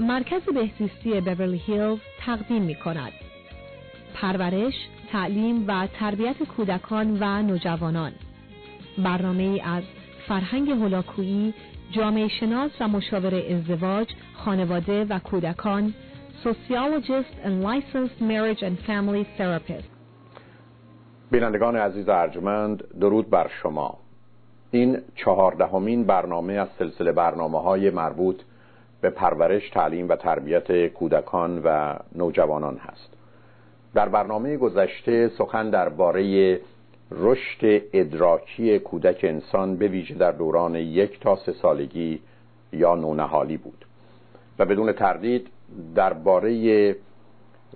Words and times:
مرکز 0.00 0.42
بهزیستی 0.42 1.20
بیورلی 1.20 1.58
هیلز 1.58 1.98
تقدیم 2.20 2.62
می 2.62 2.74
کند. 2.74 3.12
پرورش، 4.14 4.74
تعلیم 5.12 5.64
و 5.68 5.86
تربیت 5.86 6.42
کودکان 6.42 7.18
و 7.20 7.42
نوجوانان. 7.42 8.12
برنامه 8.98 9.60
از 9.64 9.82
فرهنگ 10.28 10.70
هلاکویی، 10.70 11.54
جامعه 11.90 12.28
شناس 12.28 12.70
و 12.80 12.88
مشاور 12.88 13.34
ازدواج، 13.34 14.08
خانواده 14.34 15.04
و 15.04 15.18
کودکان 15.18 15.94
Sociologist 16.44 17.34
and 17.46 17.62
Licensed 17.68 18.18
Marriage 18.20 18.62
and 18.62 18.76
Family 18.88 19.24
Therapist. 19.38 19.88
بینندگان 21.30 21.76
عزیز 21.76 22.08
ارجمند 22.08 22.84
درود 23.00 23.30
بر 23.30 23.50
شما. 23.62 23.98
این 24.70 24.98
چهاردهمین 25.16 26.04
برنامه 26.04 26.52
از 26.52 26.68
سلسله 26.78 27.12
برنامه 27.12 27.62
های 27.62 27.90
مربوط 27.90 28.42
به 29.02 29.10
پرورش، 29.10 29.70
تعلیم 29.70 30.08
و 30.08 30.16
تربیت 30.16 30.86
کودکان 30.86 31.60
و 31.64 31.96
نوجوانان 32.14 32.76
هست. 32.76 33.08
در 33.94 34.08
برنامه 34.08 34.56
گذشته 34.56 35.28
سخن 35.28 35.70
درباره 35.70 36.60
رشد 37.10 37.82
ادراکی 37.92 38.78
کودک 38.78 39.20
انسان 39.22 39.76
به 39.76 39.88
ویژه 39.88 40.14
در 40.14 40.32
دوران 40.32 40.74
یک 40.74 41.20
تا 41.20 41.36
سه 41.36 41.52
سالگی 41.52 42.20
یا 42.72 42.94
نونهالی 42.94 43.56
بود 43.56 43.84
و 44.58 44.64
بدون 44.64 44.92
تردید 44.92 45.48
درباره 45.94 46.96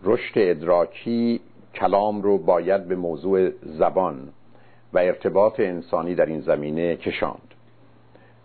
رشد 0.05 0.33
ادراکی 0.37 1.41
کلام 1.75 2.23
رو 2.23 2.39
باید 2.39 2.89
به 2.89 2.97
موضوع 2.97 3.51
زبان 3.63 4.29
و 4.93 4.99
ارتباط 4.99 5.61
انسانی 5.61 6.15
در 6.15 6.27
این 6.27 6.41
زمینه 6.41 6.97
کشاند. 6.97 7.55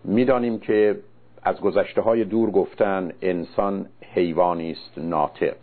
می‌دانیم 0.03 0.59
که 0.59 0.99
از 1.43 1.61
گذشته 1.61 2.01
های 2.01 2.23
دور 2.23 2.51
گفتن 2.51 3.11
انسان 3.21 3.85
حیوانی 4.01 4.71
است 4.71 4.97
ناطق. 4.97 5.55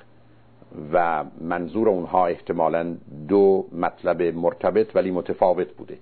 و 0.93 1.25
منظور 1.41 1.89
اونها 1.89 2.27
احتمالا 2.27 2.97
دو 3.29 3.67
مطلب 3.73 4.23
مرتبط 4.23 4.97
ولی 4.97 5.11
متفاوت 5.11 5.73
بوده. 5.73 5.99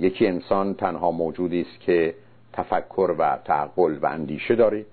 یکی 0.00 0.26
انسان 0.26 0.74
تنها 0.74 1.10
موجودی 1.10 1.60
است 1.60 1.80
که 1.80 2.14
تفکر 2.52 3.14
و 3.18 3.38
تعقل 3.44 3.98
و 4.02 4.06
اندیشه 4.06 4.54
داره 4.54 4.84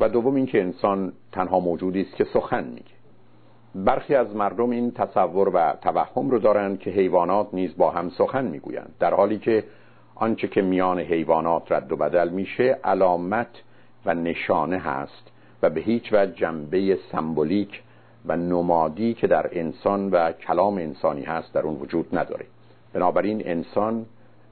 و 0.00 0.08
دوم 0.08 0.34
اینکه 0.34 0.60
انسان 0.60 1.12
تنها 1.32 1.60
موجودی 1.60 2.00
است 2.00 2.16
که 2.16 2.24
سخن 2.24 2.64
میگه. 2.64 2.94
برخی 3.74 4.14
از 4.14 4.36
مردم 4.36 4.70
این 4.70 4.90
تصور 4.90 5.48
و 5.54 5.72
توهم 5.82 6.30
رو 6.30 6.38
دارند 6.38 6.78
که 6.78 6.90
حیوانات 6.90 7.48
نیز 7.52 7.76
با 7.76 7.90
هم 7.90 8.10
سخن 8.10 8.44
می‌گویند 8.44 8.94
در 9.00 9.14
حالی 9.14 9.38
که 9.38 9.64
آنچه 10.14 10.48
که 10.48 10.62
میان 10.62 11.00
حیوانات 11.00 11.72
رد 11.72 11.92
و 11.92 11.96
بدل 11.96 12.28
میشه 12.28 12.78
علامت 12.84 13.62
و 14.06 14.14
نشانه 14.14 14.78
هست 14.78 15.30
و 15.62 15.70
به 15.70 15.80
هیچ 15.80 16.12
وجه 16.12 16.32
جنبه 16.32 16.98
سمبولیک 17.12 17.82
و 18.26 18.36
نمادی 18.36 19.14
که 19.14 19.26
در 19.26 19.48
انسان 19.52 20.10
و 20.10 20.32
کلام 20.32 20.78
انسانی 20.78 21.22
هست 21.22 21.52
در 21.52 21.60
اون 21.60 21.74
وجود 21.74 22.18
نداره. 22.18 22.46
بنابراین 22.92 23.42
انسان 23.44 24.06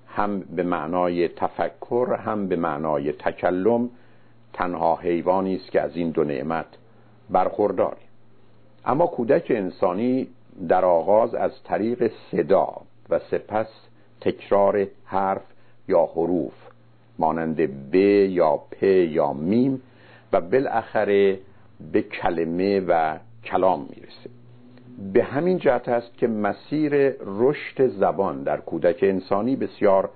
هم 0.08 0.40
به 0.40 0.62
معنای 0.62 1.28
تفکر 1.28 2.16
هم 2.24 2.48
به 2.48 2.56
معنای 2.56 3.12
تکلم 3.12 3.90
تنها 4.52 4.96
حیوانی 4.96 5.56
است 5.56 5.70
که 5.70 5.80
از 5.80 5.96
این 5.96 6.10
دو 6.10 6.24
نعمت 6.24 6.66
برخورداره 7.30 7.96
اما 8.84 9.06
کودک 9.06 9.46
انسانی 9.50 10.28
در 10.68 10.84
آغاز 10.84 11.34
از 11.34 11.62
طریق 11.64 12.10
صدا 12.30 12.72
و 13.10 13.18
سپس 13.18 13.68
تکرار 14.20 14.86
حرف 15.04 15.51
یا 15.92 16.04
حروف 16.14 16.52
مانند 17.18 17.60
ب 17.90 17.94
یا 17.94 18.56
پ 18.56 18.82
یا 18.82 19.32
میم 19.32 19.80
و 20.32 20.40
بالاخره 20.40 21.38
به 21.92 22.02
کلمه 22.02 22.80
و 22.80 23.18
کلام 23.44 23.80
می‌رسه. 23.90 24.30
به 25.12 25.24
همین 25.24 25.58
جهت 25.58 25.88
است 25.88 26.18
که 26.18 26.26
مسیر 26.26 26.92
رشد 27.20 27.86
زبان 27.88 28.42
در 28.42 28.56
کودک 28.56 28.98
انسانی 29.02 29.56
بسیار 29.56 30.10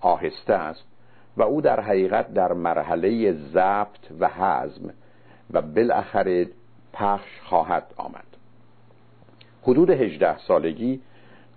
آهسته 0.00 0.54
است 0.54 0.84
و 1.36 1.42
او 1.42 1.60
در 1.60 1.80
حقیقت 1.80 2.34
در 2.34 2.52
مرحله 2.52 3.32
ضبط 3.32 4.04
و 4.20 4.28
حزم 4.28 4.90
و 5.50 5.62
بالاخره 5.62 6.46
پخش 6.92 7.40
خواهد 7.44 7.84
آمد. 7.96 8.24
حدود 9.62 9.90
18 9.90 10.38
سالگی 10.38 11.00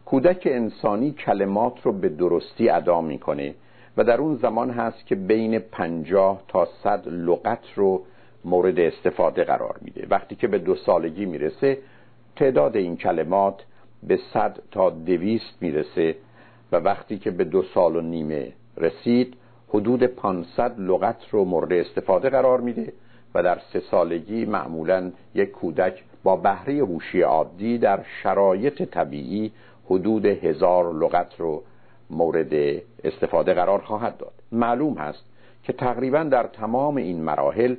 کودک 0.09 0.47
انسانی 0.51 1.11
کلمات 1.11 1.81
رو 1.83 1.91
به 1.91 2.09
درستی 2.09 2.69
ادا 2.69 3.01
می‌کنه 3.01 3.55
و 3.97 4.03
در 4.03 4.17
اون 4.17 4.35
زمان 4.35 4.69
هست 4.69 5.05
که 5.05 5.15
بین 5.15 5.59
پنجاه 5.59 6.43
تا 6.47 6.67
صد 6.83 7.07
لغت 7.07 7.63
رو 7.75 8.01
مورد 8.45 8.79
استفاده 8.79 9.43
قرار 9.43 9.77
میده. 9.81 10.07
وقتی 10.09 10.35
که 10.35 10.47
به 10.47 10.57
دو 10.57 10.75
سالگی 10.75 11.25
می‌رسه 11.25 11.77
تعداد 12.35 12.75
این 12.75 12.97
کلمات 12.97 13.65
به 14.03 14.19
صد 14.33 14.57
تا 14.71 14.89
دویست 14.89 15.61
می‌رسه 15.61 16.15
و 16.71 16.75
وقتی 16.75 17.17
که 17.17 17.31
به 17.31 17.43
دو 17.43 17.63
سال 17.63 17.95
و 17.95 18.01
نیمه 18.01 18.51
رسید 18.77 19.33
حدود 19.69 20.03
500 20.03 20.79
لغت 20.79 21.29
رو 21.31 21.45
مورد 21.45 21.73
استفاده 21.73 22.29
قرار 22.29 22.61
میده 22.61 22.93
و 23.35 23.43
در 23.43 23.59
سه 23.73 23.79
سالگی 23.79 24.45
معمولا 24.45 25.11
یک 25.35 25.51
کودک 25.51 26.03
با 26.23 26.35
بهره 26.35 26.73
هوشی 26.73 27.21
عادی 27.21 27.77
در 27.77 27.99
شرایط 28.23 28.83
طبیعی 28.83 29.51
حدود 29.89 30.25
هزار 30.25 30.93
لغت 30.93 31.39
رو 31.39 31.63
مورد 32.09 32.81
استفاده 33.03 33.53
قرار 33.53 33.79
خواهد 33.79 34.17
داد. 34.17 34.33
معلوم 34.51 34.93
هست 34.93 35.25
که 35.63 35.73
تقریبا 35.73 36.23
در 36.23 36.43
تمام 36.43 36.95
این 36.95 37.21
مراحل 37.21 37.75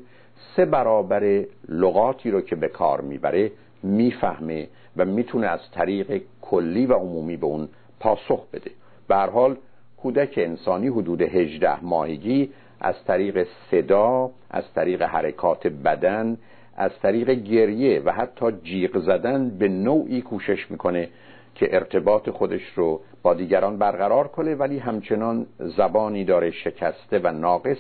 سه 0.57 0.65
برابر 0.65 1.45
لغاتی 1.69 2.31
رو 2.31 2.41
که 2.41 2.57
به 2.57 2.69
کار 2.69 3.01
می‌بره 3.01 3.53
می‌فهمه 3.83 4.69
و 4.97 5.05
می‌تونه 5.05 5.47
از 5.47 5.61
طریق 5.75 6.23
کلی 6.43 6.87
و 6.87 6.93
عمومی 6.95 7.37
به 7.37 7.47
اون 7.47 7.69
پاسخ 8.01 8.47
بده. 8.53 8.71
به 9.09 9.17
حال 9.17 9.57
کودک 9.97 10.35
انسانی 10.37 10.89
حدود 10.89 11.23
18 11.23 11.85
ماهگی 11.85 12.51
از 12.81 12.95
طریق 13.07 13.47
صدا 13.71 14.31
از 14.51 14.65
طریق 14.75 15.03
حرکات 15.03 15.67
بدن 15.67 16.37
از 16.77 16.91
طریق 17.03 17.31
گریه 17.31 18.03
و 18.05 18.13
حتی 18.13 18.53
جیغ 18.53 18.99
زدن 18.99 19.51
به 19.51 19.69
نوعی 19.69 20.23
کوشش 20.23 20.71
می‌کنه 20.71 21.09
که 21.55 21.75
ارتباط 21.75 22.31
خودش 22.31 22.73
رو 22.75 23.01
با 23.23 23.35
دیگران 23.35 23.79
برقرار 23.79 24.29
کنه 24.29 24.55
ولی 24.55 24.79
همچنان 24.79 25.47
زبانی 25.59 26.25
داره 26.25 26.51
شکسته 26.51 27.19
و 27.19 27.33
ناقص 27.33 27.79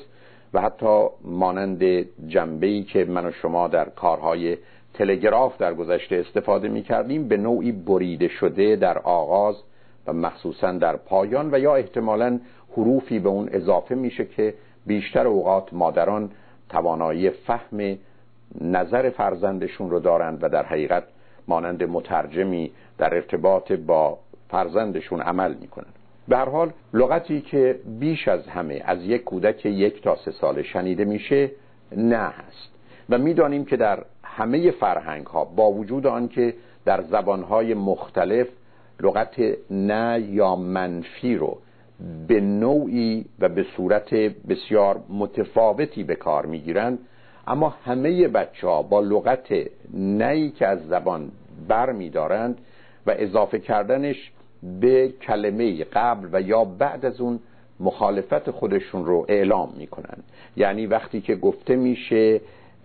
و 0.54 0.60
حتی 0.60 1.06
مانند 1.24 1.82
جنبه‌ای 2.28 2.82
که 2.82 3.04
من 3.04 3.26
و 3.26 3.32
شما 3.32 3.68
در 3.68 3.88
کارهای 3.88 4.56
تلگراف 4.94 5.58
در 5.58 5.74
گذشته 5.74 6.16
استفاده 6.16 6.68
می 6.68 6.82
کردیم 6.82 7.28
به 7.28 7.36
نوعی 7.36 7.72
بریده 7.72 8.28
شده 8.28 8.76
در 8.76 8.98
آغاز 8.98 9.62
و 10.06 10.12
مخصوصا 10.12 10.72
در 10.72 10.96
پایان 10.96 11.54
و 11.54 11.58
یا 11.58 11.74
احتمالا 11.74 12.40
حروفی 12.76 13.18
به 13.18 13.28
اون 13.28 13.48
اضافه 13.52 13.94
میشه 13.94 14.24
که 14.24 14.54
بیشتر 14.86 15.26
اوقات 15.26 15.72
مادران 15.72 16.30
توانایی 16.68 17.30
فهم 17.30 17.98
نظر 18.60 19.10
فرزندشون 19.10 19.90
رو 19.90 20.00
دارند 20.00 20.38
و 20.44 20.48
در 20.48 20.66
حقیقت 20.66 21.04
مانند 21.50 21.82
مترجمی 21.82 22.70
در 22.98 23.14
ارتباط 23.14 23.72
با 23.72 24.18
فرزندشون 24.48 25.20
عمل 25.20 25.54
می‌کنند 25.54 25.94
به 26.28 26.36
حال 26.38 26.72
لغتی 26.94 27.40
که 27.40 27.78
بیش 28.00 28.28
از 28.28 28.46
همه 28.48 28.82
از 28.84 29.04
یک 29.04 29.24
کودک 29.24 29.66
یک 29.66 30.02
تا 30.02 30.16
سه 30.16 30.30
ساله 30.30 30.62
شنیده 30.62 31.04
میشه 31.04 31.50
نه 31.96 32.16
هست. 32.16 32.70
و 33.10 33.18
می‌دانیم 33.18 33.64
که 33.64 33.76
در 33.76 34.04
همه 34.24 34.70
فرهنگ 34.70 35.26
ها 35.26 35.44
با 35.44 35.70
وجود 35.72 36.06
آنکه 36.06 36.54
در 36.84 37.02
زبانهای 37.02 37.74
مختلف 37.74 38.46
لغت 39.00 39.40
نه 39.70 40.20
یا 40.20 40.56
منفی 40.56 41.36
رو 41.36 41.58
به 42.28 42.40
نوعی 42.40 43.24
و 43.40 43.48
به 43.48 43.62
صورت 43.76 44.14
بسیار 44.48 45.00
متفاوتی 45.08 46.04
به 46.04 46.14
کار 46.14 46.46
می‌گیرند 46.46 46.98
اما 47.46 47.74
همه 47.84 48.28
بچه 48.28 48.66
ها 48.66 48.82
با 48.82 49.00
لغت 49.00 49.48
نهی 49.94 50.50
که 50.50 50.66
از 50.66 50.86
زبان 50.88 51.30
بر 51.68 51.92
میدارند 51.92 52.58
و 53.06 53.14
اضافه 53.18 53.58
کردنش 53.58 54.30
به 54.80 55.08
کلمه 55.08 55.84
قبل 55.84 56.28
و 56.32 56.40
یا 56.40 56.64
بعد 56.64 57.04
از 57.04 57.20
اون 57.20 57.40
مخالفت 57.80 58.50
خودشون 58.50 59.04
رو 59.04 59.26
اعلام 59.28 59.72
می‌کنن 59.76 60.18
یعنی 60.56 60.86
وقتی 60.86 61.20
که 61.20 61.36
گفته 61.36 61.76
میشه 61.76 62.40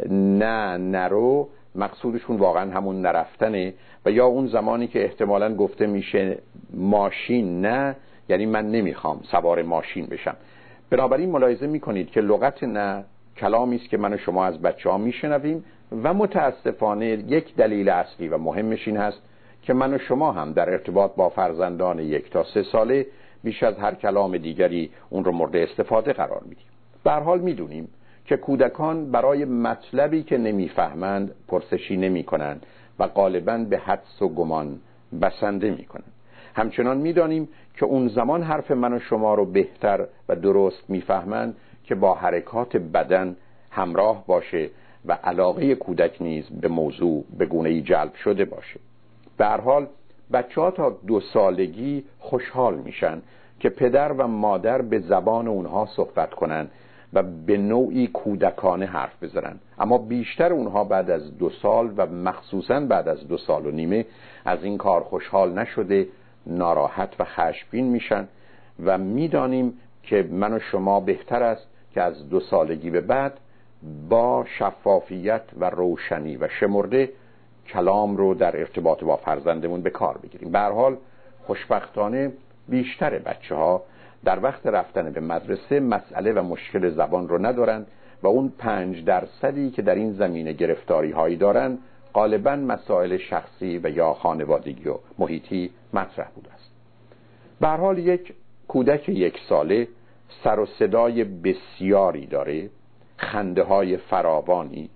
نه 0.09 0.77
نرو 0.77 1.49
مقصودشون 1.75 2.37
واقعا 2.37 2.71
همون 2.71 3.01
نرفتنه 3.01 3.73
و 4.05 4.11
یا 4.11 4.25
اون 4.25 4.47
زمانی 4.47 4.87
که 4.87 5.03
احتمالا 5.03 5.55
گفته 5.55 5.87
میشه 5.87 6.37
ماشین 6.73 7.61
نه 7.61 7.95
یعنی 8.29 8.45
من 8.45 8.71
نمی‌خوام 8.71 9.19
سوار 9.31 9.61
ماشین 9.61 10.05
بشم. 10.05 10.35
بنابراین 10.89 11.31
ملاحظه 11.31 11.67
می‌کنید 11.67 12.11
که 12.11 12.21
لغت 12.21 12.63
نه 12.63 13.03
کلامی 13.37 13.75
است 13.75 13.89
که 13.89 13.97
من 13.97 14.13
و 14.13 14.17
شما 14.17 14.45
از 14.45 14.61
بچه 14.61 14.89
ها 14.89 14.97
میشنویم 14.97 15.63
و 15.91 16.13
متاسفانه 16.13 17.05
یک 17.05 17.55
دلیل 17.55 17.89
اصلی 17.89 18.27
و 18.27 18.37
مهمش 18.37 18.87
این 18.87 18.97
هست 18.97 19.21
که 19.61 19.73
من 19.73 19.93
و 19.93 19.97
شما 19.97 20.31
هم 20.31 20.53
در 20.53 20.69
ارتباط 20.69 21.15
با 21.15 21.29
فرزندان 21.29 21.99
یک 21.99 22.29
تا 22.29 22.43
سه 22.43 22.63
ساله 22.63 23.05
بیش 23.43 23.63
از 23.63 23.77
هر 23.77 23.93
کلام 23.93 24.37
دیگری 24.37 24.91
اون 25.09 25.25
رو 25.25 25.31
مورد 25.31 25.55
استفاده 25.55 26.13
قرار 26.13 26.41
میدیم. 26.41 26.65
به 27.03 27.11
حال 27.11 27.39
می‌دونیم 27.39 27.87
که 28.25 28.37
کودکان 28.37 29.11
برای 29.11 29.45
مطلبی 29.45 30.23
که 30.23 30.37
نمی‌فهمند 30.37 31.35
پرسشی 31.47 31.97
نمی 31.97 32.23
کنند 32.23 32.65
و 32.99 33.07
غالبا 33.07 33.57
به 33.57 33.77
حدس 33.77 34.21
و 34.21 34.29
گمان 34.29 34.79
بسنده 35.21 35.71
می 35.71 35.85
کنند 35.85 36.11
همچنان 36.55 36.97
می‌دانیم 36.97 37.49
که 37.73 37.85
اون 37.85 38.07
زمان 38.07 38.43
حرف 38.43 38.71
من 38.71 38.93
و 38.93 38.99
شما 38.99 39.33
رو 39.35 39.45
بهتر 39.45 40.07
و 40.29 40.35
درست 40.35 40.89
می‌فهمند 40.89 41.55
که 41.83 41.95
با 41.95 42.13
حرکات 42.13 42.77
بدن 42.77 43.35
همراه 43.71 44.23
باشه 44.27 44.69
و 45.07 45.17
علاقه 45.23 45.75
کودک 45.75 46.21
نیز 46.21 46.45
به 46.61 46.67
موضوع 46.67 47.23
به 47.37 47.45
گونه 47.45 47.69
ای 47.69 47.81
جلب 47.81 48.15
شده 48.15 48.45
باشه. 48.45 48.79
هر 49.39 49.61
حال 49.61 49.87
بچه 50.33 50.61
ها 50.61 50.71
تا 50.71 50.89
دو 51.07 51.19
سالگی 51.19 52.03
خوشحال 52.19 52.75
میشن 52.77 53.21
که 53.59 53.69
پدر 53.69 54.11
و 54.11 54.27
مادر 54.27 54.81
به 54.81 54.99
زبان 54.99 55.47
اونها 55.47 55.85
صحبت 55.95 56.33
کنند 56.33 56.71
و 57.13 57.23
به 57.23 57.57
نوعی 57.57 58.07
کودکانه 58.07 58.85
حرف 58.85 59.23
بزنن. 59.23 59.59
اما 59.79 59.97
بیشتر 59.97 60.53
اونها 60.53 60.83
بعد 60.83 61.09
از 61.09 61.37
دو 61.37 61.49
سال 61.49 61.93
و 61.97 62.05
مخصوصا 62.05 62.79
بعد 62.79 63.07
از 63.07 63.27
دو 63.27 63.37
سال 63.37 63.65
و 63.65 63.71
نیمه 63.71 64.05
از 64.45 64.63
این 64.63 64.77
کار 64.77 65.01
خوشحال 65.01 65.59
نشده 65.59 66.07
ناراحت 66.47 67.15
و 67.19 67.25
خشمگین 67.25 67.85
میشن 67.85 68.27
و 68.83 68.97
می‌دانیم 68.97 69.73
که 70.03 70.27
من 70.31 70.53
و 70.53 70.59
شما 70.59 70.99
بهتر 70.99 71.43
است 71.43 71.67
که 71.93 72.01
از 72.01 72.29
دو 72.29 72.39
سالگی 72.39 72.89
به 72.89 73.01
بعد 73.01 73.39
با 74.09 74.45
شفافیت 74.59 75.41
و 75.59 75.69
روشنی 75.69 76.37
و 76.37 76.47
شمرده 76.47 77.09
کلام 77.67 78.17
رو 78.17 78.33
در 78.33 78.57
ارتباط 78.57 79.03
با 79.03 79.15
فرزندمون 79.15 79.81
به 79.81 79.89
کار 79.89 80.17
بگیریم. 80.17 80.51
به 80.51 80.59
حال 80.59 80.97
خوشبختانه 81.45 82.31
بیشتر 82.69 83.19
بچه 83.19 83.55
ها 83.55 83.83
در 84.23 84.43
وقت 84.43 84.67
رفتن 84.67 85.11
به 85.11 85.19
مدرسه 85.19 85.79
مسئله 85.79 86.33
و 86.33 86.43
مشکل 86.43 86.89
زبان 86.89 87.27
رو 87.27 87.45
ندارن 87.45 87.85
و 88.23 88.27
اون 88.27 88.53
پنج 88.57 89.05
درصدی 89.05 89.71
که 89.71 89.81
در 89.81 89.95
این 89.95 90.13
زمینه 90.13 90.53
گرفتاری 90.53 91.11
هایی 91.11 91.35
دارن 91.35 91.77
غالبا 92.13 92.55
مسائل 92.55 93.17
شخصی 93.17 93.77
و 93.83 93.89
یا 93.89 94.13
خانوادگی 94.13 94.89
و 94.89 94.95
محیطی 95.19 95.71
مطرح 95.93 96.27
بوده 96.35 96.53
است. 96.53 96.71
به 97.61 97.67
حال 97.67 97.97
یک 97.97 98.33
کودک 98.67 99.09
یک 99.09 99.39
ساله 99.49 99.87
سر 100.43 100.59
و 100.59 100.65
صدای 100.65 101.23
بسیاری 101.23 102.25
داره. 102.25 102.69
خنده 103.17 103.63
های 103.63 103.97
فراوانی. 103.97 104.89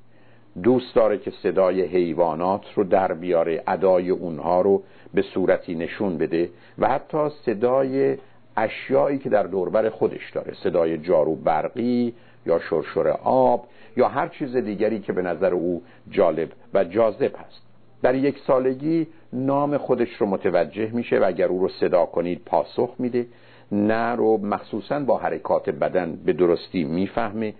دوست 0.64 0.96
داره 0.96 1.18
که 1.18 1.32
صدای 1.44 1.82
حیوانات 1.82 2.66
رو 2.76 2.84
در 2.84 3.14
بیاره 3.14 3.64
ادای 3.68 4.10
اونها 4.10 4.62
رو 4.62 4.84
به 5.14 5.22
صورتی 5.22 5.76
نشون 5.76 6.18
بده 6.18 6.50
و 6.80 6.88
حتی 6.88 7.30
صدای 7.46 8.18
اشیایی 8.58 9.18
که 9.18 9.30
در 9.30 9.44
دوربر 9.44 9.90
خودش 9.90 10.32
داره 10.32 10.54
صدای 10.64 10.98
جارو 10.98 11.36
برقی 11.36 12.14
یا 12.46 12.60
شرشر 12.60 13.08
آب 13.24 13.68
یا 13.98 14.08
هر 14.08 14.28
چیز 14.28 14.56
دیگری 14.56 15.00
که 15.00 15.14
به 15.14 15.22
نظر 15.22 15.54
او 15.54 15.82
جالب 16.10 16.50
و 16.74 16.84
جاذب 16.84 17.36
هست. 17.36 17.62
در 18.02 18.16
یک 18.16 18.40
سالگی 18.48 19.08
نام 19.34 19.78
خودش 19.78 20.10
رو 20.20 20.26
متوجه 20.26 20.90
میشه 20.94 21.20
و 21.20 21.24
اگر 21.28 21.48
او 21.48 21.60
رو 21.62 21.70
صدا 21.70 22.06
کنید 22.06 22.42
پاسخ 22.46 22.96
میده. 23.00 23.28
نه 23.72 24.16
رو 24.16 24.38
مخصوصا 24.38 25.00
با 25.00 25.18
حرکات 25.18 25.70
بدن 25.70 26.20
به 26.26 26.34
درستی 26.34 26.84
می‌فهمه. 26.84 27.54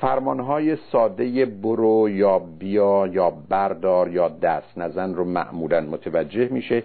فرمانهای 0.00 0.76
ساده 0.92 1.46
برو 1.46 2.08
یا 2.08 2.38
بیا 2.38 3.06
یا 3.06 3.30
بردار 3.30 4.08
یا 4.08 4.28
دست 4.28 4.78
نزن 4.78 5.14
رو 5.14 5.24
معمولا 5.24 5.80
متوجه 5.80 6.48
میشه 6.48 6.82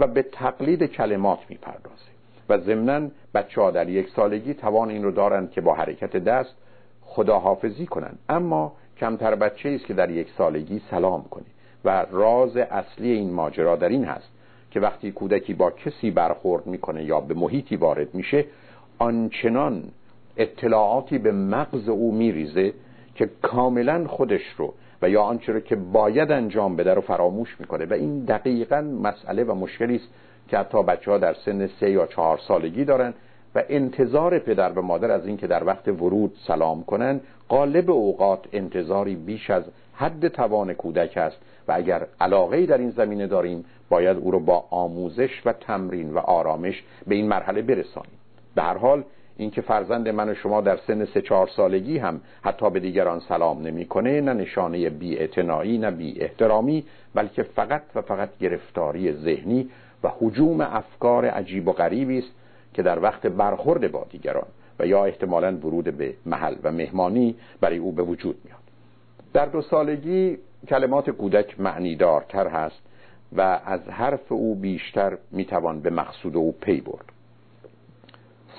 و 0.00 0.06
به 0.06 0.22
تقلید 0.22 0.82
کلمات 0.84 1.38
می‌پردازه. 1.48 2.06
و 2.48 2.58
ضمنا 2.58 3.08
بچه 3.34 3.60
ها 3.60 3.70
در 3.70 3.88
یک 3.88 4.08
سالگی 4.16 4.54
توان 4.54 4.90
این 4.90 5.04
رو 5.04 5.10
دارند 5.10 5.50
که 5.50 5.60
با 5.60 5.74
حرکت 5.74 6.16
دست 6.16 6.56
خداحافظی 7.02 7.86
کنند. 7.86 8.18
اما 8.28 8.72
کمتر 9.00 9.34
بچه 9.34 9.68
است 9.68 9.86
که 9.86 9.94
در 9.94 10.10
یک 10.10 10.28
سالگی 10.38 10.82
سلام 10.90 11.24
کنه. 11.30 11.44
و 11.84 12.06
راز 12.10 12.56
اصلی 12.56 13.10
این 13.10 13.32
ماجرا 13.32 13.76
در 13.76 13.88
این 13.88 14.04
هست 14.04 14.28
که 14.70 14.80
وقتی 14.80 15.12
کودکی 15.12 15.54
با 15.54 15.70
کسی 15.70 16.10
برخورد 16.10 16.66
می‌کنه 16.66 17.04
یا 17.04 17.20
به 17.20 17.34
محیطی 17.34 17.76
وارد 17.76 18.14
میشه 18.14 18.44
آنچنان 18.98 19.82
اطلاعاتی 20.36 21.18
به 21.18 21.32
مغز 21.32 21.88
او 21.88 22.14
میریزه 22.14 22.72
که 23.14 23.30
کاملا 23.42 24.06
خودش 24.06 24.42
رو 24.56 24.74
و 25.02 25.08
یا 25.08 25.22
آنچه 25.22 25.52
رو 25.52 25.60
که 25.60 25.76
باید 25.76 26.32
انجام 26.32 26.76
بده 26.76 26.94
رو 26.94 27.00
فراموش 27.00 27.56
می‌کنه. 27.60 27.84
و 27.84 27.92
این 27.92 28.24
دقیقا 28.24 28.80
مسئله 28.80 29.44
و 29.44 29.54
مشکلی 29.54 29.96
است 29.96 30.08
که 30.48 30.58
حتی 30.58 30.82
بچه 30.82 31.10
ها 31.10 31.18
در 31.18 31.34
سن 31.34 31.66
سه 31.66 31.90
یا 31.90 32.06
چهار 32.06 32.38
سالگی 32.48 32.84
دارن 32.84 33.14
و 33.54 33.62
انتظار 33.68 34.38
پدر 34.38 34.72
و 34.72 34.82
مادر 34.82 35.10
از 35.10 35.26
اینکه 35.26 35.46
در 35.46 35.64
وقت 35.64 35.88
ورود 35.88 36.36
سلام 36.46 36.84
کنن 36.84 37.20
غالب 37.48 37.90
اوقات 37.90 38.40
انتظاری 38.52 39.16
بیش 39.16 39.50
از 39.50 39.64
حد 39.94 40.28
توان 40.28 40.74
کودک 40.74 41.16
است 41.16 41.36
و 41.68 41.72
اگر 41.72 42.06
علاقه 42.20 42.66
در 42.66 42.78
این 42.78 42.90
زمینه 42.90 43.26
داریم 43.26 43.64
باید 43.88 44.16
او 44.16 44.30
رو 44.30 44.40
با 44.40 44.64
آموزش 44.70 45.42
و 45.44 45.52
تمرین 45.52 46.14
و 46.14 46.18
آرامش 46.18 46.82
به 47.06 47.14
این 47.14 47.28
مرحله 47.28 47.62
برسانیم. 47.62 48.18
به 48.54 48.62
هر 48.62 48.78
حال 48.78 49.04
اینکه 49.38 49.60
فرزند 49.60 50.08
من 50.08 50.28
و 50.28 50.34
شما 50.34 50.60
در 50.60 50.76
سن 50.76 51.04
سه 51.04 51.22
چهار 51.22 51.46
سالگی 51.46 51.98
هم 51.98 52.20
حتی 52.42 52.70
به 52.70 52.80
دیگران 52.80 53.20
سلام 53.20 53.62
نمی‌کنه 53.62 54.20
نه 54.20 54.32
نشانه 54.32 54.90
بی 54.90 55.28
نه 55.78 55.90
بی 55.90 56.20
احترامی 56.20 56.84
بلکه 57.14 57.42
فقط 57.42 57.82
و 57.94 58.02
فقط 58.02 58.38
گرفتاری 58.38 59.12
ذهنی 59.12 59.68
و 60.02 60.08
حجوم 60.20 60.60
افکار 60.60 61.26
عجیب 61.26 61.68
و 61.68 61.72
غریبی 61.72 62.18
است 62.18 62.30
که 62.74 62.82
در 62.82 63.02
وقت 63.02 63.26
برخورد 63.26 63.92
با 63.92 64.06
دیگران 64.10 64.46
و 64.78 64.86
یا 64.86 65.04
احتمالا 65.04 65.56
ورود 65.56 65.84
به 65.84 66.14
محل 66.26 66.54
و 66.62 66.72
مهمانی 66.72 67.34
برای 67.60 67.78
او 67.78 67.92
به 67.92 68.02
وجود 68.02 68.36
میاد. 68.44 68.58
در 69.32 69.46
دو 69.46 69.62
سالگی 69.62 70.38
کلمات 70.68 71.10
کودک 71.10 71.60
معنیدارتر 71.60 72.46
هست 72.48 72.82
و 73.36 73.60
از 73.64 73.88
حرف 73.88 74.32
او 74.32 74.54
بیشتر 74.54 75.18
می‌توان 75.30 75.80
به 75.80 75.90
مقصود 75.90 76.36
او 76.36 76.52
پی 76.60 76.80
برد. 76.80 77.15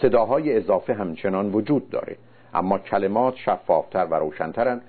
صداهای 0.01 0.57
اضافه 0.57 0.93
همچنان 0.93 1.51
وجود 1.51 1.89
داره. 1.89 2.17
اما 2.53 2.77
کلمات 2.77 3.35
شفافتر 3.35 4.05
و 4.05 4.15
روشنترن 4.15 4.81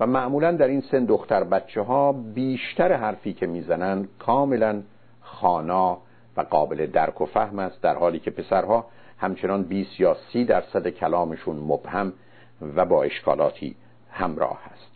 و 0.00 0.06
معمولا 0.06 0.52
در 0.52 0.68
این 0.68 0.80
سن 0.80 1.04
دختر 1.04 1.44
بچه 1.44 1.82
ها 1.82 2.12
بیشتر 2.12 2.92
حرفی 2.92 3.32
که 3.32 3.46
می‌زنن 3.46 4.08
کاملا 4.18 4.82
خانا 5.20 5.98
و 6.36 6.40
قابل 6.40 6.86
درک 6.86 7.20
و 7.20 7.26
فهم 7.26 7.58
است 7.58 7.82
در 7.82 7.94
حالی 7.94 8.18
که 8.18 8.30
پسرها 8.30 8.86
همچنان 9.18 9.62
20 9.62 10.00
یا 10.00 10.16
30 10.32 10.44
درصد 10.44 10.88
کلامشون 10.88 11.56
مبهم 11.56 12.12
و 12.76 12.84
با 12.84 13.02
اشکالاتی 13.02 13.76
همراه 14.10 14.60
هست 14.64 14.90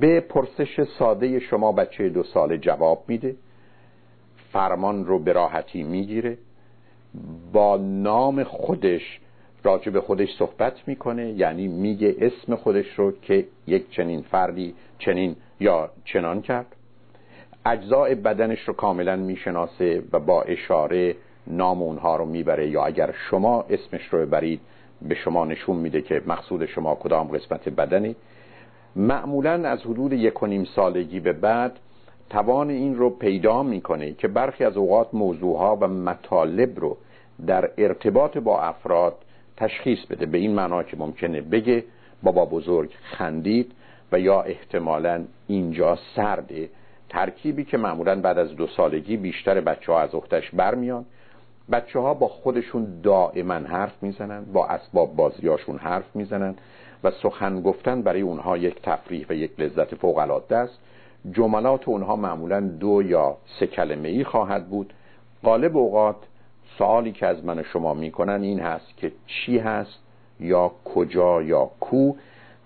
به 0.00 0.20
پرسش 0.20 0.82
ساده 0.98 1.40
شما 1.40 1.72
بچه 1.72 2.08
دو 2.08 2.22
ساله 2.22 2.58
جواب 2.58 3.04
میده. 3.08 3.36
فرمان 4.52 5.06
رو 5.06 5.18
به 5.18 5.32
راحتی 5.32 5.82
می‌گیره. 5.82 6.38
با 7.52 7.76
نام 7.76 8.44
خودش 8.44 9.20
راجع 9.62 9.92
به 9.92 10.00
خودش 10.00 10.28
صحبت 10.38 10.88
می‌کنه. 10.88 11.30
یعنی 11.30 11.68
میگه 11.68 12.16
اسم 12.20 12.54
خودش 12.54 12.86
رو 12.96 13.12
که 13.22 13.46
یک 13.66 13.90
چنین 13.90 14.22
فردی 14.22 14.74
چنین 14.98 15.36
یا 15.60 15.90
چنان 16.04 16.42
کرد. 16.42 16.66
اجزاء 17.66 18.14
بدنش 18.14 18.60
رو 18.60 18.74
کاملا 18.74 19.16
می‌شناسه 19.16 20.02
و 20.12 20.20
با 20.20 20.42
اشاره 20.42 21.14
نام 21.46 21.82
اونها 21.82 22.16
رو 22.16 22.24
می‌بره. 22.24 22.68
یا 22.68 22.84
اگر 22.84 23.14
شما 23.30 23.64
اسمش 23.70 24.04
رو 24.10 24.18
ببرید 24.18 24.60
به 25.02 25.14
شما 25.14 25.44
نشون 25.44 25.76
میده 25.76 26.02
که 26.02 26.22
مقصود 26.26 26.66
شما 26.66 26.94
کدام 26.94 27.28
قسمت 27.28 27.68
بدنی. 27.68 28.16
معمولا 28.96 29.68
از 29.68 29.80
حدود 29.80 30.12
یک 30.12 30.42
و 30.42 30.46
نیم 30.46 30.64
سالگی 30.64 31.20
به 31.20 31.32
بعد 31.32 31.78
توان 32.30 32.70
این 32.70 32.96
رو 32.96 33.10
پیدا 33.10 33.62
می‌کنه 33.62 34.12
که 34.12 34.28
برخی 34.28 34.64
از 34.64 34.76
اوقات 34.76 35.14
موضوعها 35.14 35.76
و 35.76 35.88
مطالب 35.88 36.80
رو 36.80 36.96
در 37.46 37.70
ارتباط 37.78 38.38
با 38.38 38.60
افراد 38.60 39.14
تشخیص 39.56 40.06
بده. 40.10 40.26
به 40.26 40.38
این 40.38 40.54
معنا 40.54 40.82
که 40.82 40.96
ممکنه 40.96 41.40
بگه 41.40 41.84
بابا 42.22 42.44
بزرگ 42.44 42.90
خندید 43.02 43.72
و 44.12 44.20
یا 44.20 44.42
احتمالا 44.42 45.24
اینجا 45.46 45.98
سرده 46.16 46.68
ترکیبی 47.08 47.64
که 47.64 47.76
معمولا 47.76 48.20
بعد 48.20 48.38
از 48.38 48.56
دو 48.56 48.66
سالگی 48.66 49.16
بیشتر 49.16 49.60
بچه 49.60 49.92
ها 49.92 50.00
از 50.00 50.14
اختش 50.14 50.50
برمیان. 50.50 51.04
بچه 51.72 51.98
ها 51.98 52.14
با 52.14 52.28
خودشون 52.28 53.00
دائما 53.02 53.54
حرف 53.54 54.02
می‌زنن 54.02 54.44
با 54.52 54.66
اسباب 54.66 55.16
بازیاشون 55.16 55.78
حرف 55.78 56.16
می‌زنن 56.16 56.54
و 57.04 57.10
سخن 57.10 57.60
گفتن 57.60 58.02
برای 58.02 58.20
اونها 58.20 58.56
یک 58.56 58.82
تفریح 58.82 59.26
و 59.28 59.32
یک 59.32 59.60
لذت 59.60 59.94
فوق 59.94 60.18
العاده 60.18 60.56
است. 60.56 60.78
جملات 61.32 61.88
اونها 61.88 62.16
معمولا 62.16 62.60
دو 62.60 63.02
یا 63.02 63.36
سه 63.60 63.66
کلمه 63.66 64.08
ای 64.08 64.24
خواهد 64.24 64.68
بود. 64.68 64.92
غالب 65.44 65.76
اوقات 65.76 66.16
سوالی 66.78 67.12
که 67.12 67.26
از 67.26 67.44
من 67.44 67.62
شما 67.62 67.94
می‌کنن 67.94 68.42
این 68.42 68.60
هست 68.60 68.96
که 68.96 69.12
چی 69.26 69.58
هست 69.58 69.98
یا 70.40 70.72
کجا 70.84 71.42
یا 71.42 71.70
کو 71.80 72.12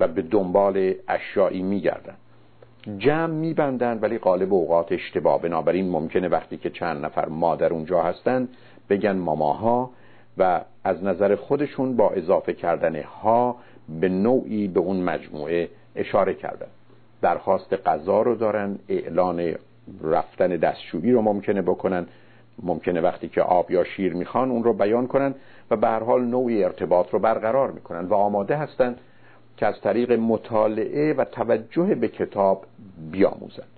و 0.01 0.09
به 0.09 0.23
دنبال 0.23 0.95
اشیایی 1.09 1.63
میگردن. 1.63 2.15
جمع 2.99 3.35
میبندن 3.35 3.99
ولی 4.03 4.19
غالب 4.19 4.53
اوقات 4.53 4.93
اشتباه. 4.93 5.43
بنابراین 5.43 5.91
ممکنه 5.91 6.29
وقتی 6.29 6.57
که 6.57 6.71
چند 6.71 7.05
نفر 7.05 7.29
مادر 7.29 7.73
اونجا 7.73 8.03
هستن 8.03 8.49
بگن 8.91 9.17
ماماها 9.17 9.91
و 10.39 10.61
از 10.85 11.05
نظر 11.05 11.37
خودشون 11.37 11.97
با 11.97 12.11
اضافه 12.11 12.53
کردن 12.53 13.03
ها 13.03 13.57
به 14.01 14.09
نوعی 14.09 14.69
به 14.69 14.81
اون 14.81 15.01
مجموعه 15.01 15.69
اشاره 15.97 16.35
کردن. 16.35 16.67
درخواست 17.23 17.75
غذا 17.87 18.23
رو 18.23 18.35
دارن 18.35 18.79
اعلان 18.89 19.55
رفتن 20.03 20.49
دستشویی 20.49 21.13
رو 21.13 21.23
ممکنه 21.23 21.63
بکنن. 21.63 22.07
ممکنه 22.63 23.01
وقتی 23.01 23.29
که 23.29 23.43
آب 23.43 23.71
یا 23.71 23.85
شیر 23.85 24.15
می‌خوان 24.15 24.51
اون 24.51 24.65
رو 24.65 24.73
بیان 24.73 25.07
کنن 25.07 25.35
و 25.71 25.77
به 25.77 25.89
هر 25.89 26.03
حال 26.03 26.25
نوعی 26.25 26.65
ارتباط 26.65 27.11
رو 27.11 27.19
برقرار 27.19 27.71
می‌کنن 27.71 28.05
و 28.05 28.15
آماده 28.15 28.57
هستند 28.57 29.01
که 29.57 29.67
از 29.67 29.81
طریق 29.81 30.13
مطالعه 30.13 31.15
و 31.15 31.25
توجه 31.25 31.95
به 31.95 32.09
کتاب 32.09 32.65
بیاموزند. 33.11 33.69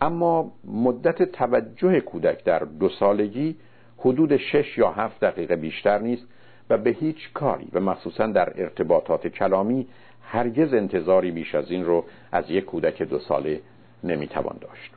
اما 0.00 0.52
مدت 0.64 1.22
توجه 1.22 2.00
کودک 2.00 2.44
در 2.44 2.58
دو 2.58 2.88
سالگی 2.88 3.56
حدود 3.98 4.36
شش 4.36 4.78
یا 4.78 4.90
هفت 4.90 5.20
دقیقه 5.20 5.56
بیشتر 5.56 5.98
نیست 5.98 6.26
و 6.70 6.78
به 6.78 6.90
هیچ 6.90 7.32
کاری 7.34 7.68
و 7.72 7.80
مخصوصا 7.80 8.26
در 8.26 8.62
ارتباطات 8.62 9.26
کلامی 9.28 9.86
هرگز 10.30 10.74
انتظاری 10.74 11.30
بیش 11.30 11.54
از 11.54 11.70
این 11.70 11.84
رو 11.84 12.04
از 12.32 12.50
یک 12.50 12.64
کودک 12.64 13.02
دو 13.02 13.18
ساله 13.18 13.60
نمی‌توان 14.04 14.56
داشت. 14.60 14.92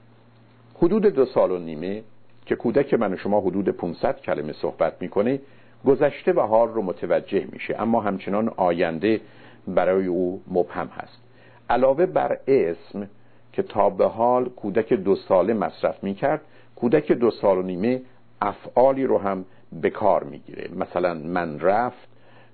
حدود 0.76 1.06
دو 1.06 1.26
سال 1.26 1.52
و 1.52 1.58
نیمه 1.58 2.04
که 2.46 2.56
کودک 2.56 2.94
من 2.94 3.14
و 3.14 3.18
شما 3.18 3.42
حدود 3.42 3.70
500 3.70 4.22
کلمه 4.22 4.54
صحبت 4.54 4.94
می‌کنه 5.02 5.40
گذشته 5.86 6.34
و 6.34 6.40
حال 6.40 6.68
رو 6.68 6.82
متوجه 6.82 7.48
میشه. 7.52 7.82
اما 7.82 8.02
همچنان 8.02 8.52
آینده 8.58 9.22
برای 9.68 10.06
او 10.06 10.42
مبهم 10.52 10.88
هست. 10.88 11.22
علاوه 11.70 12.06
بر 12.06 12.38
اسم 12.48 13.10
که 13.54 13.64
تا 13.64 13.90
به 13.90 14.08
حال 14.08 14.50
کودک 14.50 14.94
دو 14.94 15.16
ساله 15.16 15.54
مصرف 15.54 16.04
می‌کرد 16.04 16.42
کودک 16.76 17.12
دو 17.12 17.32
سال 17.32 17.58
و 17.58 17.62
نیمه 17.62 18.02
افعالی 18.42 19.06
رو 19.06 19.18
هم 19.18 19.46
به 19.82 19.90
کار 19.90 20.24
می‌گیره. 20.24 20.70
مثلا 20.76 21.14
من 21.14 21.60
رفت 21.60 22.08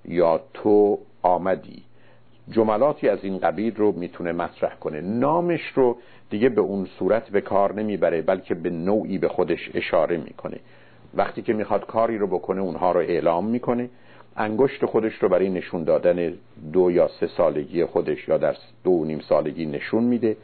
یا 0.04 0.40
تو 0.54 0.98
آمدی. 1.22 1.82
جملاتی 2.50 3.08
از 3.08 3.18
این 3.22 3.38
قبیل 3.38 3.76
رو 3.76 3.92
می‌تونه 3.92 4.32
مطرح 4.32 4.74
کنه. 4.74 5.00
نامش 5.00 5.72
رو 5.74 5.96
دیگه 6.30 6.48
به 6.48 6.60
اون 6.60 6.86
صورت 6.98 7.30
به 7.30 7.40
کار 7.40 7.74
نمی‌بره 7.74 8.22
بلکه 8.22 8.54
به 8.54 8.70
نوعی 8.70 9.18
به 9.18 9.28
خودش 9.28 9.70
اشاره 9.74 10.16
می‌کنه. 10.16 10.60
وقتی 11.14 11.42
که 11.42 11.52
می‌خواد 11.52 11.86
کاری 11.86 12.18
رو 12.18 12.26
بکنه 12.26 12.60
اونها 12.60 12.92
رو 12.92 13.00
اعلام 13.00 13.46
می‌کنه. 13.46 13.90
انگشت 14.36 14.86
خودش 14.86 15.14
رو 15.14 15.28
برای 15.28 15.48
نشون 15.48 15.84
دادن 15.84 16.32
دو 16.72 16.90
یا 16.90 17.08
سه 17.20 17.26
سالگی 17.26 17.84
خودش 17.84 18.28
یا 18.28 18.38
در 18.38 18.56
دو 18.84 18.90
و 18.90 19.04
نیم 19.04 19.20
سالگی 19.20 19.66
نشون 19.66 20.04
میده. 20.04 20.36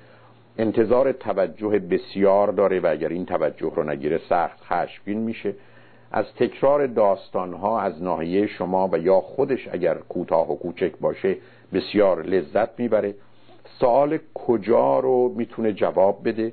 انتظار 0.58 1.12
توجه 1.12 1.78
بسیار 1.78 2.52
داره 2.52 2.80
و 2.80 2.86
اگر 2.86 3.08
این 3.08 3.26
توجه 3.26 3.72
رو 3.76 3.90
نگیره 3.90 4.20
سخت 4.28 4.60
خشمگین 4.60 5.18
میشه. 5.18 5.54
از 6.12 6.24
تکرار 6.36 6.86
داستانها 6.86 7.80
از 7.80 8.02
ناحیه 8.02 8.46
شما 8.46 8.88
و 8.92 8.98
یا 8.98 9.20
خودش 9.20 9.68
اگر 9.72 9.94
کوتاه 9.94 10.52
و 10.52 10.56
کوچک 10.56 10.92
باشه 11.00 11.36
بسیار 11.74 12.22
لذت 12.22 12.80
می‌بره. 12.80 13.14
سوال 13.80 14.18
کجا 14.34 14.98
رو 14.98 15.34
می‌تونه 15.36 15.72
جواب 15.72 16.28
بده 16.28 16.52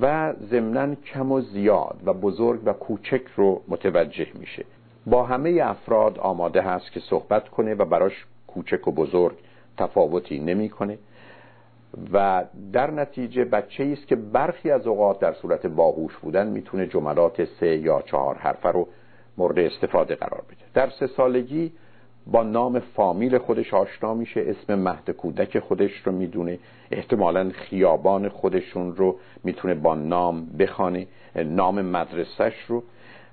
و 0.00 0.32
ضمنا 0.50 0.94
کم 0.94 1.32
و 1.32 1.40
زیاد 1.40 2.00
و 2.04 2.12
بزرگ 2.12 2.60
و 2.64 2.72
کوچک 2.72 3.22
رو 3.36 3.62
متوجه 3.68 4.26
میشه. 4.34 4.64
با 5.06 5.22
همه 5.22 5.60
افراد 5.62 6.18
آماده 6.18 6.62
هست 6.62 6.92
که 6.92 7.00
صحبت 7.00 7.48
کنه 7.48 7.74
و 7.74 7.84
براش 7.84 8.26
کوچک 8.46 8.88
و 8.88 8.92
بزرگ 8.92 9.36
تفاوتی 9.76 10.38
نمی‌کنه 10.38 10.98
و 12.12 12.44
در 12.72 12.90
نتیجه 12.90 13.44
بچه 13.44 13.84
است 13.84 14.06
که 14.06 14.16
برخی 14.16 14.70
از 14.70 14.86
اوقات 14.86 15.18
در 15.18 15.32
صورت 15.32 15.66
باهوش 15.66 16.16
بودن 16.16 16.46
می‌تونه 16.46 16.86
جملات 16.86 17.44
سه 17.44 17.76
یا 17.76 18.02
چهار 18.02 18.34
حرفه 18.34 18.68
رو 18.68 18.88
مورد 19.38 19.58
استفاده 19.58 20.14
قرار 20.14 20.42
بده. 20.48 20.64
در 20.74 20.90
سه 20.90 21.06
سالگی 21.06 21.72
با 22.30 22.42
نام 22.42 22.78
فامیل 22.78 23.38
خودش 23.38 23.74
آشنا 23.74 24.14
میشه 24.14 24.44
اسم 24.46 24.74
مهد 24.74 25.10
کودک 25.10 25.58
خودش 25.58 25.92
رو 26.04 26.12
می‌دونه. 26.12 26.58
احتمالا 26.90 27.50
خیابان 27.54 28.28
خودشون 28.28 28.96
رو 28.96 29.16
می‌تونه 29.44 29.74
با 29.74 29.94
نام 29.94 30.46
بخانه 30.46 31.06
نام 31.36 31.82
مدرسش 31.82 32.54
رو. 32.68 32.82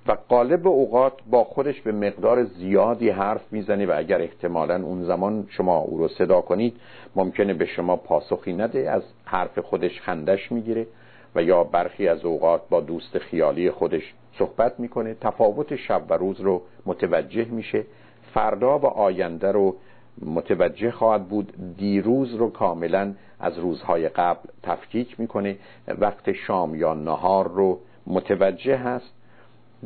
و 0.06 0.16
قالب 0.28 0.68
اوقات 0.68 1.12
با 1.30 1.44
خودش 1.44 1.80
به 1.80 1.92
مقدار 1.92 2.44
زیادی 2.44 3.10
حرف 3.10 3.52
می‌زنه 3.52 3.86
و 3.86 3.92
اگر 3.96 4.20
احتمالا 4.20 4.82
اون 4.82 5.04
زمان 5.04 5.46
شما 5.48 5.78
او 5.78 5.98
رو 5.98 6.08
صدا 6.08 6.40
کنید 6.40 6.76
ممکنه 7.16 7.54
به 7.54 7.66
شما 7.66 7.96
پاسخی 7.96 8.52
نده 8.52 8.90
از 8.90 9.02
حرف 9.24 9.58
خودش 9.58 10.00
خندش 10.00 10.52
می‌گیره 10.52 10.86
و 11.34 11.42
یا 11.42 11.64
برخی 11.64 12.08
از 12.08 12.24
اوقات 12.24 12.60
با 12.70 12.80
دوست 12.80 13.18
خیالی 13.18 13.70
خودش 13.70 14.14
صحبت 14.38 14.80
می‌کنه. 14.80 15.16
تفاوت 15.20 15.76
شب 15.76 16.02
و 16.08 16.14
روز 16.14 16.40
رو 16.40 16.62
متوجه 16.86 17.44
میشه. 17.44 17.84
فردا 18.34 18.78
و 18.78 18.86
آینده 18.86 19.52
رو 19.52 19.76
متوجه 20.22 20.90
خواهد 20.90 21.28
بود. 21.28 21.52
دیروز 21.76 22.34
رو 22.34 22.50
کاملا 22.50 23.14
از 23.40 23.58
روزهای 23.58 24.08
قبل 24.08 24.48
تفکیک 24.62 25.20
می‌کنه. 25.20 25.56
وقت 25.98 26.32
شام 26.32 26.74
یا 26.74 26.94
نهار 26.94 27.48
رو 27.48 27.78
متوجه 28.06 28.76
هست. 28.76 29.14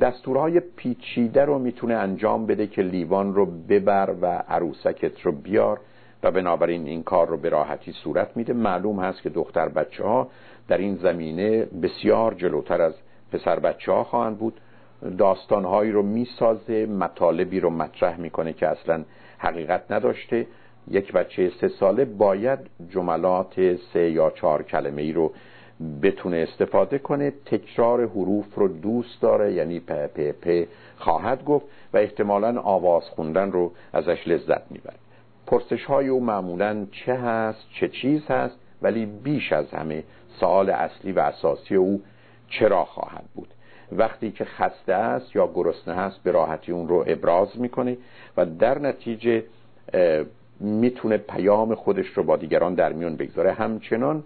دستورهای 0.00 0.60
پیچیده 0.60 1.44
رو 1.44 1.58
می‌تونه 1.58 1.94
انجام 1.94 2.46
بده 2.46 2.66
که 2.66 2.82
لیوان 2.82 3.34
رو 3.34 3.46
ببر 3.46 4.14
و 4.22 4.26
عروسکت 4.26 5.20
رو 5.20 5.32
بیار 5.32 5.80
و 6.22 6.30
بنابراین 6.30 6.86
این 6.86 7.02
کار 7.02 7.26
رو 7.28 7.36
به 7.36 7.48
راحتی 7.48 7.92
صورت 7.92 8.36
میده. 8.36 8.52
معلوم 8.52 9.00
هست 9.00 9.22
که 9.22 9.28
دختر 9.28 9.68
بچه 9.68 10.04
ها 10.04 10.28
در 10.68 10.78
این 10.78 10.96
زمینه 10.96 11.64
بسیار 11.64 12.34
جلوتر 12.34 12.82
از 12.82 12.94
پسر 13.32 13.58
بچه 13.58 13.92
ها 13.92 14.04
خواهند 14.04 14.38
بود. 14.38 14.60
داستانهایی 15.18 15.92
رو 15.92 16.02
می‌سازه 16.02 16.86
مطالبی 16.86 17.60
رو 17.60 17.70
مطرح 17.70 18.20
می‌کنه 18.20 18.52
که 18.52 18.68
اصلا 18.68 19.04
حقیقت 19.38 19.92
نداشته. 19.92 20.46
یک 20.90 21.12
بچه 21.12 21.52
سه 21.60 21.68
ساله 21.68 22.04
باید 22.04 22.58
جملات 22.90 23.76
سه 23.92 24.10
یا 24.10 24.30
چهار 24.30 24.62
کلمه 24.62 25.02
ای 25.02 25.12
رو 25.12 25.32
بتونه 26.02 26.36
استفاده 26.36 26.98
کنه. 26.98 27.32
تکرار 27.46 28.06
حروف 28.06 28.54
رو 28.54 28.68
دوست 28.68 29.20
داره 29.20 29.52
یعنی 29.52 29.80
پ 29.80 30.06
پ 30.06 30.30
پ 30.42 30.66
خواهد 30.98 31.44
گفت 31.44 31.66
و 31.92 31.96
احتمالا 31.96 32.60
آواز 32.60 33.02
خوندن 33.02 33.52
رو 33.52 33.72
ازش 33.92 34.28
لذت 34.28 34.62
می‌بره. 34.70 34.96
پرسش 35.46 35.84
های 35.84 36.08
او 36.08 36.24
معمولا 36.24 36.86
چه 36.92 37.14
هست 37.14 37.66
چه 37.80 37.88
چیز 37.88 38.26
هست 38.26 38.58
ولی 38.82 39.06
بیش 39.06 39.52
از 39.52 39.70
همه 39.70 40.04
سوال 40.40 40.70
اصلی 40.70 41.12
و 41.12 41.18
اساسی 41.18 41.74
او 41.74 42.02
چرا 42.48 42.84
خواهد 42.84 43.24
بود؟ 43.34 43.48
وقتی 43.96 44.30
که 44.30 44.44
خسته 44.44 44.94
است 44.94 45.36
یا 45.36 45.50
گرسنه 45.54 45.94
هست 45.94 46.22
به 46.22 46.30
راحتی 46.30 46.72
اون 46.72 46.88
رو 46.88 47.04
ابراز 47.06 47.60
می‌کنه 47.60 47.96
و 48.36 48.46
در 48.46 48.78
نتیجه 48.78 49.44
می‌تونه 50.60 51.16
پیام 51.16 51.74
خودش 51.74 52.06
رو 52.06 52.22
با 52.22 52.36
دیگران 52.36 52.74
در 52.74 52.92
میون 52.92 53.16
بگذاره. 53.16 53.52
همچنان 53.52 54.24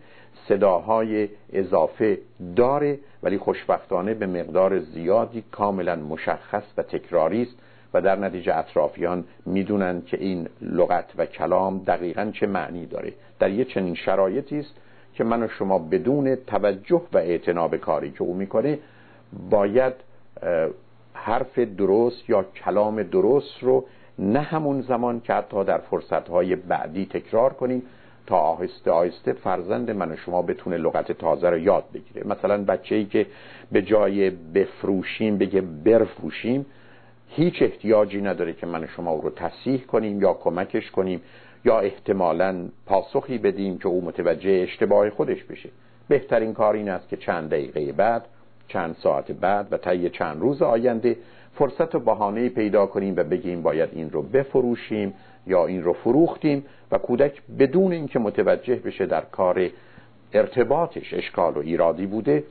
صداهای 0.48 1.28
اضافه 1.52 2.18
داره 2.56 2.98
ولی 3.22 3.38
خوشبختانه 3.38 4.14
به 4.14 4.26
مقدار 4.26 4.78
زیادی 4.78 5.44
کاملا 5.52 5.96
مشخص 5.96 6.64
و 6.76 6.82
تکراری 6.82 7.42
است 7.42 7.56
و 7.94 8.00
در 8.00 8.16
نتیجه 8.16 8.56
اطرافیان 8.56 9.24
می‌دونن 9.46 10.02
که 10.06 10.16
این 10.20 10.48
لغت 10.62 11.12
و 11.18 11.26
کلام 11.26 11.78
دقیقا 11.78 12.30
چه 12.34 12.46
معنی 12.46 12.86
داره. 12.86 13.12
در 13.38 13.50
یه 13.50 13.64
چنین 13.64 13.94
شرایطی 13.94 14.58
است 14.58 14.74
که 15.14 15.24
من 15.24 15.42
و 15.42 15.48
شما 15.48 15.78
بدون 15.78 16.34
توجه 16.34 17.02
و 17.12 17.18
اعتناب 17.18 17.76
کاری 17.76 18.10
که 18.10 18.22
او 18.22 18.34
می‌کنه 18.34 18.78
باید 19.50 19.94
حرف 21.14 21.58
درست 21.58 22.30
یا 22.30 22.42
کلام 22.42 23.02
درست 23.02 23.62
رو 23.62 23.84
نه 24.18 24.40
همون 24.40 24.80
زمان 24.80 25.20
که 25.20 25.32
حتی 25.32 25.64
در 25.64 25.78
فرصتهای 25.78 26.56
بعدی 26.56 27.06
تکرار 27.06 27.52
کنیم 27.52 27.82
تا 28.26 28.36
آهسته 28.36 28.90
آهسته 28.90 29.32
فرزند 29.32 29.90
من 29.90 30.12
و 30.12 30.16
شما 30.16 30.42
بتونه 30.42 30.76
لغت 30.76 31.12
تازه 31.12 31.50
رو 31.50 31.58
یاد 31.58 31.84
بگیره. 31.94 32.26
مثلا 32.26 32.64
بچه 32.64 32.94
ای 32.94 33.04
که 33.04 33.26
به 33.72 33.82
جای 33.82 34.30
بفروشیم 34.30 35.38
بگه 35.38 35.60
برفروشیم 35.60 36.66
هیچ 37.28 37.62
احتیاجی 37.62 38.20
نداره 38.20 38.52
که 38.52 38.66
من 38.66 38.84
و 38.84 38.86
شما 38.86 39.10
او 39.10 39.20
رو 39.20 39.30
تصیح 39.30 39.80
کنیم 39.84 40.20
یا 40.20 40.34
کمکش 40.34 40.90
کنیم 40.90 41.20
یا 41.64 41.80
احتمالا 41.80 42.68
پاسخی 42.86 43.38
بدیم 43.38 43.78
که 43.78 43.88
او 43.88 44.04
متوجه 44.04 44.50
اشتباه 44.50 45.10
خودش 45.10 45.44
بشه. 45.44 45.68
بهترین 46.08 46.54
کار 46.54 46.74
این 46.74 46.88
است 46.88 47.08
که 47.08 47.16
چند 47.16 47.50
دقیقه 47.50 47.92
بعد 47.92 48.24
چند 48.68 48.96
ساعت 49.02 49.32
بعد 49.32 49.66
و 49.70 49.76
طی 49.76 50.10
چند 50.10 50.40
روز 50.40 50.62
آینده 50.62 51.16
فرصت 51.54 51.94
و 51.94 52.00
بهانه 52.00 52.48
پیدا 52.48 52.86
کنیم 52.86 53.14
و 53.16 53.24
بگیم 53.24 53.62
باید 53.62 53.90
این 53.92 54.10
رو 54.10 54.22
بفروشیم 54.22 55.14
یا 55.46 55.66
این 55.66 55.82
رو 55.82 55.92
فروختیم 55.92 56.64
و 56.92 56.98
کودک 56.98 57.42
بدون 57.58 57.92
اینکه 57.92 58.18
متوجه 58.18 58.74
بشه 58.74 59.06
در 59.06 59.20
کار 59.20 59.68
ارتباطش 60.32 61.14
اشکال 61.14 61.56
و 61.56 61.60
ایرادی 61.60 62.06
بوده 62.06 62.44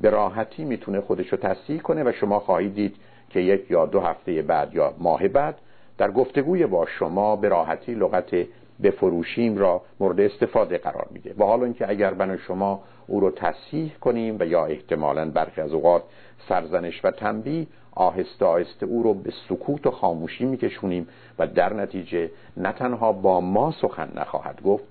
به 0.00 0.10
راحتی 0.10 0.64
می‌تونه 0.64 1.00
خودش 1.00 1.28
رو 1.28 1.38
تصحیح 1.38 1.80
کنه 1.80 2.04
و 2.04 2.12
شما 2.12 2.40
خواهید 2.40 2.74
دید 2.74 2.96
که 3.30 3.40
یک 3.40 3.70
یا 3.70 3.86
دو 3.86 4.00
هفته 4.00 4.42
بعد 4.42 4.74
یا 4.74 4.94
ماه 4.98 5.28
بعد 5.28 5.58
در 5.98 6.10
گفتگوی 6.10 6.66
با 6.66 6.86
شما 6.86 7.36
به 7.36 7.48
راحتی 7.48 7.94
لغت 7.94 8.46
بفروشیم 8.82 9.58
را 9.58 9.82
مورد 10.00 10.20
استفاده 10.20 10.78
قرار 10.78 11.06
میده. 11.10 11.34
و 11.38 11.44
حالا 11.44 11.64
اینکه 11.64 11.90
اگر 11.90 12.14
من 12.14 12.36
شما 12.36 12.82
او 13.06 13.20
رو 13.20 13.30
تصحیح 13.30 13.92
کنیم 14.00 14.36
و 14.40 14.46
یا 14.46 14.66
احتمالا 14.66 15.30
برخی 15.30 15.60
از 15.60 15.72
اوقات 15.72 16.02
سرزنش 16.48 17.04
و 17.04 17.10
تنبیه 17.10 17.66
آهسته 17.92 18.44
آهسته 18.44 18.86
او 18.86 19.02
رو 19.02 19.14
به 19.14 19.32
سکوت 19.48 19.86
و 19.86 19.90
خاموشی 19.90 20.44
میکشونیم 20.44 21.08
و 21.38 21.46
در 21.46 21.72
نتیجه 21.72 22.30
نه 22.56 22.72
تنها 22.72 23.12
با 23.12 23.40
ما 23.40 23.70
سخن 23.70 24.08
نخواهد 24.14 24.62
گفت 24.62 24.84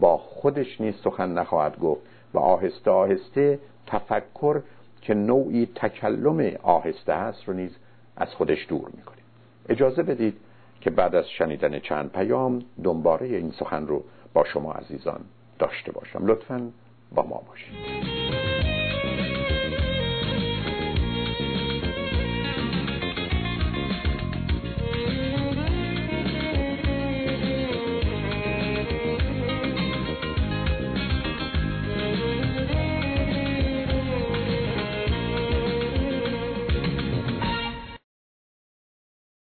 با 0.00 0.16
خودش 0.16 0.80
نیز 0.80 0.94
سخن 1.04 1.32
نخواهد 1.32 1.78
گفت 1.78 2.00
و 2.34 2.38
آهسته 2.38 2.90
آهسته 2.90 3.58
تفکر 3.86 4.60
که 5.02 5.14
نوعی 5.14 5.68
تکلم 5.74 6.56
آهسته 6.62 7.12
است 7.12 7.44
رو 7.44 7.54
نیز 7.54 7.76
از 8.16 8.28
خودش 8.34 8.66
دور 8.68 8.90
می‌کنیم. 8.96 9.24
اجازه 9.68 10.02
بدید 10.02 10.36
که 10.80 10.90
بعد 10.90 11.14
از 11.14 11.28
شنیدن 11.30 11.78
چند 11.78 12.12
پیام 12.12 12.62
دنباره 12.84 13.26
این 13.26 13.50
سخن 13.50 13.86
رو 13.86 14.04
با 14.34 14.44
شما 14.44 14.72
عزیزان 14.72 15.20
داشته 15.58 15.92
باشم. 15.92 16.26
لطفا 16.26 16.70
با 17.12 17.22
ما 17.22 17.42
باشید. 17.48 18.25